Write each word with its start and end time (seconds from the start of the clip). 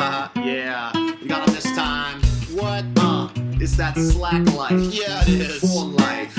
yeah, 0.00 0.90
we 1.20 1.28
got 1.28 1.46
on 1.46 1.54
this 1.54 1.70
time. 1.76 2.20
What? 2.52 2.84
Uh, 2.96 3.28
it's 3.60 3.76
that 3.76 3.96
slack 3.96 4.46
life. 4.54 4.72
Yeah, 4.72 5.20
it 5.22 5.28
is. 5.28 5.60
For 5.60 5.84
life. 5.84 6.32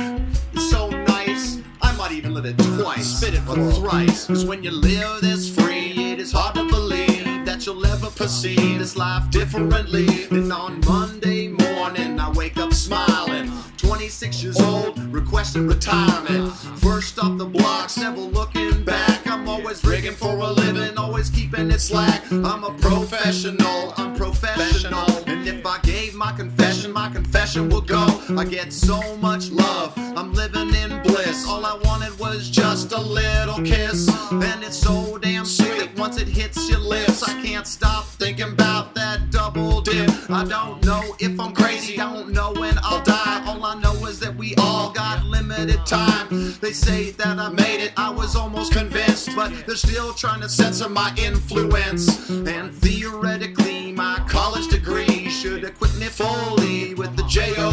It's 0.54 0.70
so 0.72 0.90
nice. 0.90 1.60
I 1.82 1.96
might 1.96 2.12
even 2.12 2.34
live 2.34 2.46
it 2.46 2.58
twice. 2.58 3.06
Spit 3.06 3.36
it 3.36 3.42
'em. 3.48 3.72
thrice. 3.72 4.26
Cause 4.26 4.46
when 4.46 4.64
you 4.64 4.72
live 4.72 5.22
this 5.22 5.48
free, 5.54 6.12
it 6.12 6.20
is 6.20 6.32
hard 6.32 6.56
to 6.56 6.64
believe 6.68 7.46
that 7.46 7.66
you'll 7.66 7.86
ever 7.86 8.10
perceive 8.10 8.80
this 8.80 8.96
life 8.96 9.30
differently. 9.30 10.08
And 10.32 10.52
on 10.52 10.82
Monday 10.88 11.50
morning, 11.50 12.20
I 12.20 12.32
wake 12.32 12.58
up 12.58 12.74
smiling. 12.74 13.52
26 13.78 14.42
years 14.44 14.60
old, 14.60 14.98
requesting 15.14 15.68
retirement. 15.68 16.52
First 16.78 17.20
off 17.20 17.38
the 17.38 17.46
blocks, 17.46 17.98
never 17.98 18.22
looking 18.22 18.84
back. 18.84 19.21
Always 19.62 19.86
rigging 19.86 20.14
for 20.14 20.36
a 20.36 20.52
living, 20.52 20.98
always 20.98 21.30
keeping 21.30 21.70
it 21.70 21.80
slack. 21.80 22.24
I'm 22.32 22.64
a 22.64 22.74
professional, 22.80 23.94
I'm 23.96 24.16
professional. 24.16 25.06
And 25.28 25.48
if 25.48 25.64
I 25.64 25.78
gave 25.84 26.16
my 26.16 26.32
confession, 26.32 26.92
my 26.92 27.10
confession 27.10 27.70
will 27.70 27.82
go. 27.82 28.04
I 28.36 28.44
get 28.44 28.74
so 28.74 29.00
much 29.18 29.52
love, 29.52 29.94
I'm 30.18 30.34
living 30.34 30.74
in 30.74 31.04
bliss. 31.04 31.48
All 31.48 31.64
I 31.64 31.78
wanted 31.86 32.20
was 32.20 32.50
just 32.50 32.92
a 32.92 33.00
little 33.00 33.62
kiss. 33.64 34.10
And 34.32 34.64
it's 34.64 34.78
so 34.78 35.20
damn 35.20 35.46
sweet 35.46 35.92
once 35.96 36.20
it 36.20 36.28
hits 36.28 36.68
your 36.68 36.80
lips. 36.80 37.22
I 37.22 37.40
can't 37.44 37.68
stop 37.68 38.06
thinking 38.06 38.52
about 38.54 38.96
that 38.96 39.30
double 39.30 39.80
dip. 39.82 40.10
I 40.32 40.44
don't 40.44 40.84
know 40.84 41.16
if 41.20 41.40
I'm 41.40 41.54
crazy, 41.54 41.98
don't 41.98 42.30
know 42.30 42.52
when 42.54 42.80
I'll 42.82 43.04
die. 43.04 43.44
All 43.46 43.64
I 43.64 43.76
know 43.76 43.91
is 44.12 44.20
that 44.20 44.36
we 44.36 44.54
all 44.58 44.92
got 44.92 45.26
limited 45.26 45.86
time. 45.86 46.28
They 46.60 46.74
say 46.74 47.12
that 47.12 47.40
I 47.40 47.50
made 47.50 47.82
it, 47.82 47.94
I 47.96 48.10
was 48.10 48.36
almost 48.36 48.74
convinced, 48.74 49.30
but 49.38 49.50
they're 49.66 49.78
still 49.78 50.14
trying 50.14 50.42
to 50.42 50.50
censor 50.50 50.90
my 50.90 51.14
influence. 51.18 52.30
And 52.30 52.74
theoretically, 52.74 53.94
my 53.94 54.22
college 54.28 54.68
degree 54.68 55.30
should 55.30 55.64
equip 55.64 55.96
me 55.96 56.08
fully 56.08 56.94
with 56.94 57.16
the 57.16 57.24
job. 57.24 57.71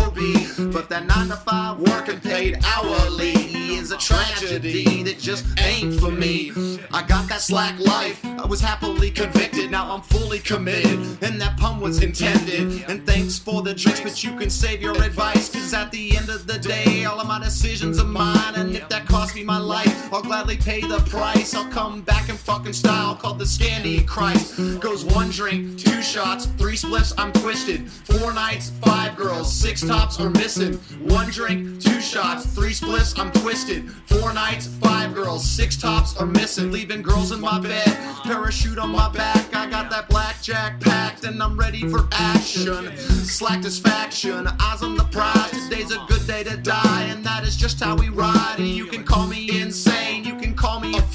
But 0.72 0.88
that 0.90 1.06
nine 1.06 1.28
to 1.28 1.36
five 1.36 1.78
working 1.78 2.20
paid 2.20 2.58
hourly 2.64 3.32
is 3.78 3.90
a 3.90 3.96
tragedy 3.96 5.02
that 5.02 5.18
just 5.18 5.46
ain't 5.60 5.98
for 5.98 6.10
me. 6.10 6.52
I 6.92 7.02
got 7.02 7.28
that 7.28 7.40
slack 7.40 7.78
life, 7.78 8.24
I 8.24 8.44
was 8.44 8.60
happily 8.60 9.10
convicted, 9.10 9.70
now 9.70 9.90
I'm 9.94 10.02
fully 10.02 10.38
committed, 10.38 10.98
and 11.22 11.40
that 11.40 11.56
pun 11.58 11.80
was 11.80 12.02
intended. 12.02 12.84
And 12.88 13.06
thanks 13.06 13.38
for 13.38 13.62
the 13.62 13.74
drinks, 13.74 14.00
but 14.00 14.22
you 14.22 14.36
can 14.36 14.50
save 14.50 14.82
your 14.82 14.94
advice, 15.02 15.50
cause 15.50 15.72
at 15.72 15.90
the 15.90 16.16
end 16.16 16.28
of 16.28 16.46
the 16.46 16.58
day, 16.58 17.04
all 17.04 17.20
of 17.20 17.26
my 17.26 17.38
decisions 17.38 17.98
are 17.98 18.06
mine. 18.06 18.54
And 18.54 18.74
if 18.74 18.88
that 18.88 19.06
costs 19.06 19.34
me 19.34 19.44
my 19.44 19.58
life, 19.58 20.12
I'll 20.12 20.22
gladly 20.22 20.56
pay 20.56 20.80
the 20.80 20.98
price. 21.00 21.54
I'll 21.54 21.70
come 21.70 22.02
back 22.02 22.28
in 22.28 22.36
fucking 22.36 22.72
style 22.72 23.14
called 23.14 23.38
the 23.38 23.44
SKAndy 23.44 24.06
Christ. 24.06 24.80
Goes 24.80 25.04
one 25.04 25.30
drink, 25.30 25.78
two 25.78 26.02
shots, 26.02 26.46
three 26.58 26.76
spliffs, 26.76 27.14
I'm 27.16 27.32
twisted. 27.32 27.90
Four 27.90 28.32
nights, 28.32 28.70
five 28.82 29.16
girls, 29.16 29.54
six 29.54 29.80
tops 29.86 30.20
are 30.20 30.30
missing. 30.30 30.57
One 30.58 31.30
drink, 31.30 31.80
two 31.80 32.00
shots, 32.00 32.46
three 32.46 32.72
splits, 32.72 33.16
I'm 33.16 33.30
twisted. 33.30 33.88
Four 34.06 34.32
nights, 34.32 34.66
five 34.66 35.14
girls, 35.14 35.48
six 35.48 35.76
tops 35.76 36.16
are 36.16 36.26
missing. 36.26 36.72
Leaving 36.72 37.00
girls 37.00 37.30
in 37.30 37.40
my 37.40 37.60
bed, 37.60 37.86
parachute 38.24 38.78
on 38.78 38.90
my 38.90 39.08
back. 39.10 39.54
I 39.54 39.70
got 39.70 39.88
that 39.90 40.08
blackjack 40.08 40.80
packed 40.80 41.24
and 41.24 41.40
I'm 41.40 41.56
ready 41.56 41.88
for 41.88 42.08
action. 42.10 42.90
Slacktisfaction, 42.96 44.48
eyes 44.60 44.82
on 44.82 44.96
the 44.96 45.04
prize. 45.04 45.50
Today's 45.68 45.92
a 45.92 46.04
good 46.08 46.26
day 46.26 46.42
to 46.42 46.56
die, 46.56 47.04
and 47.04 47.24
that 47.24 47.44
is 47.44 47.56
just 47.56 47.78
how 47.78 47.96
we 47.96 48.08
ride. 48.08 48.56
And 48.58 48.66
you 48.66 48.86
can 48.86 49.04
call 49.04 49.28
me 49.28 49.60
insane, 49.60 50.24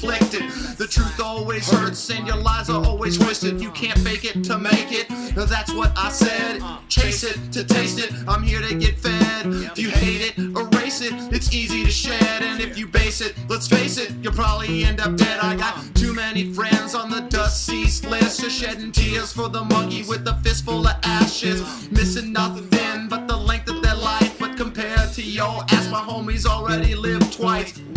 The 0.04 0.86
truth 0.90 1.20
always 1.20 1.70
hurts, 1.70 2.10
and 2.10 2.26
your 2.26 2.36
lies 2.36 2.68
are 2.68 2.84
always 2.84 3.16
twisted. 3.16 3.60
You 3.60 3.70
can't 3.70 3.98
fake 4.00 4.24
it 4.24 4.44
to 4.44 4.58
make 4.58 4.92
it. 4.92 5.06
That's 5.34 5.72
what 5.72 5.92
I 5.96 6.10
said. 6.10 6.60
Chase 6.88 7.24
it 7.24 7.38
to 7.52 7.64
taste 7.64 7.98
it. 7.98 8.12
I'm 8.28 8.42
here 8.42 8.60
to 8.60 8.74
get 8.74 8.98
fed. 8.98 9.46
If 9.46 9.78
you 9.78 9.90
hate 9.90 10.20
it, 10.20 10.38
erase 10.38 11.00
it. 11.00 11.14
It's 11.32 11.52
easy 11.54 11.84
to 11.84 11.90
shed, 11.90 12.42
and 12.42 12.60
if 12.60 12.76
you 12.76 12.86
base 12.86 13.20
it, 13.20 13.34
let's 13.48 13.66
face 13.66 13.96
it, 13.96 14.12
you'll 14.20 14.34
probably 14.34 14.84
end 14.84 15.00
up 15.00 15.16
dead. 15.16 15.38
I 15.40 15.56
got 15.56 15.82
too 15.94 16.12
many 16.12 16.52
friends 16.52 16.94
on 16.94 17.10
the 17.10 17.22
deceased 17.22 18.04
list, 18.04 18.42
shedding 18.50 18.92
tears 18.92 19.32
for 19.32 19.48
the 19.48 19.64
monkey 19.64 20.02
with 20.02 20.26
a 20.28 20.34
fistful 20.42 20.86
of 20.86 20.96
ashes. 21.02 21.62
Missing 21.90 22.32
nothing 22.32 23.08
but 23.08 23.26
the 23.28 23.36
length 23.36 23.70
of 23.70 23.82
their 23.82 23.96
life. 23.96 24.38
But 24.38 24.56
compared 24.56 25.12
to 25.12 25.22
your 25.22 25.64
ass, 25.70 25.88
my 25.90 26.00
homies 26.00 26.46
already. 26.46 26.94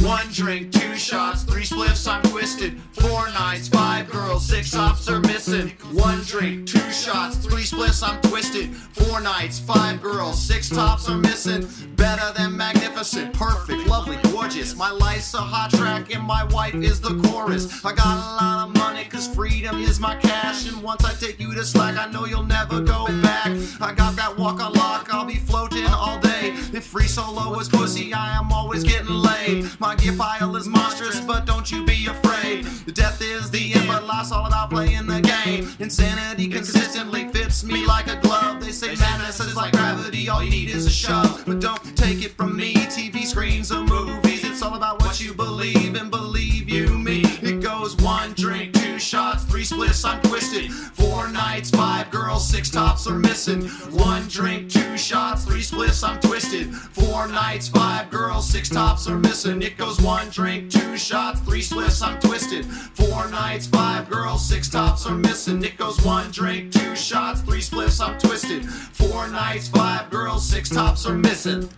One 0.07 0.25
drink, 0.31 0.71
two 0.71 0.95
shots, 0.95 1.43
three 1.43 1.63
spliffs, 1.63 2.09
I'm 2.09 2.21
twisted. 2.21 2.79
Four 2.93 3.27
nights, 3.31 3.67
five 3.67 4.09
girls, 4.09 4.47
six 4.47 4.73
ops 4.73 5.09
are 5.09 5.19
missing. 5.19 5.71
One 5.91 6.21
drink, 6.21 6.65
two 6.65 6.89
shots, 6.91 7.35
three 7.35 7.63
spliffs, 7.63 8.01
I'm 8.01 8.21
twisted. 8.21 8.73
Four 8.73 9.19
nights, 9.19 9.59
five 9.59 10.01
girls, 10.01 10.41
six 10.41 10.69
tops 10.69 11.09
are 11.09 11.17
missing. 11.17 11.67
Better 11.97 12.31
than 12.37 12.55
magnificent, 12.55 13.33
perfect, 13.33 13.85
lovely, 13.85 14.15
gorgeous. 14.31 14.77
My 14.77 14.91
life's 14.91 15.33
a 15.33 15.39
hot 15.39 15.71
track 15.71 16.15
and 16.15 16.23
my 16.23 16.45
wife 16.45 16.75
is 16.75 17.01
the 17.01 17.21
chorus. 17.23 17.83
I 17.83 17.93
got 17.93 18.07
a 18.07 18.45
lot 18.45 18.67
of 18.69 18.75
money 18.75 19.03
cause 19.03 19.27
freedom 19.27 19.81
is 19.81 19.99
my 19.99 20.15
cash. 20.15 20.71
And 20.71 20.81
once 20.81 21.03
I 21.03 21.15
take 21.15 21.37
you 21.37 21.53
to 21.53 21.65
slack, 21.65 21.97
I 21.97 22.09
know 22.09 22.25
you'll 22.25 22.43
never 22.43 22.79
go 22.79 23.07
back. 23.21 23.47
I 23.81 23.93
got 23.93 24.15
that 24.15 24.37
walk 24.37 24.61
on 24.61 24.71
lock, 24.71 25.13
I'll 25.13 25.25
be 25.25 25.35
floating 25.35 25.85
all 25.87 26.17
day. 26.21 26.26
If 26.43 26.85
free 26.85 27.07
solo 27.07 27.59
is 27.59 27.69
pussy, 27.69 28.13
I 28.13 28.37
am 28.37 28.51
always 28.51 28.83
getting 28.83 29.09
laid. 29.09 29.69
My 29.79 29.95
gear 29.95 30.13
pile 30.17 30.55
is 30.55 30.67
monstrous, 30.67 31.19
but 31.21 31.45
don't 31.45 31.71
you 31.71 31.85
be 31.85 32.07
afraid. 32.07 32.65
Death 32.93 33.21
is 33.21 33.49
the 33.51 33.73
end, 33.73 33.87
but 33.87 34.05
life's 34.05 34.31
all 34.31 34.45
about 34.45 34.69
playing 34.69 35.07
the 35.07 35.21
game. 35.21 35.69
Insanity 35.79 36.47
consistently 36.47 37.27
fits 37.29 37.63
me 37.63 37.85
like 37.85 38.07
a 38.07 38.17
glove. 38.17 38.61
They 38.61 38.71
say 38.71 38.95
madness 38.95 39.39
is 39.39 39.55
like 39.55 39.73
gravity, 39.73 40.29
all 40.29 40.43
you 40.43 40.49
need 40.49 40.69
is 40.69 40.85
a 40.85 40.89
shove. 40.89 41.43
But 41.45 41.59
don't 41.59 41.97
take 41.97 42.23
it 42.23 42.31
from 42.31 42.55
me, 42.55 42.73
TV 42.73 43.16
splits, 49.67 50.05
I'm 50.05 50.21
twisted. 50.21 50.71
Four 50.71 51.27
nights, 51.27 51.69
five 51.69 52.09
girls, 52.09 52.47
six 52.47 52.69
tops 52.69 53.05
are 53.07 53.17
missing. 53.17 53.67
One 53.91 54.27
drink, 54.27 54.71
two 54.71 54.97
shots, 54.97 55.43
three 55.43 55.61
splits, 55.61 56.03
I'm 56.03 56.19
twisted. 56.19 56.73
Four 56.73 57.27
nights, 57.27 57.67
five 57.67 58.09
girls, 58.09 58.49
six 58.49 58.69
tops 58.69 59.07
are 59.07 59.17
missing. 59.17 59.61
It 59.61 59.77
goes 59.77 59.99
one 60.01 60.29
drink, 60.29 60.71
two 60.71 60.97
shots, 60.97 61.41
three 61.41 61.61
splits, 61.61 62.01
I'm 62.01 62.19
twisted. 62.19 62.65
Four 62.65 63.29
nights, 63.29 63.67
five 63.67 64.09
girls, 64.09 64.47
six 64.47 64.69
tops 64.69 65.05
are 65.05 65.15
missing. 65.15 65.63
It 65.63 65.77
goes 65.77 66.01
one 66.03 66.31
drink, 66.31 66.71
two 66.71 66.95
shots, 66.95 67.41
three 67.41 67.61
splits, 67.61 67.99
I'm 67.99 68.17
twisted. 68.17 68.65
Four 68.65 69.27
nights, 69.27 69.67
five 69.67 70.09
girls, 70.09 70.47
six 70.47 70.69
tops 70.69 71.05
are 71.05 71.15
missing. 71.15 71.69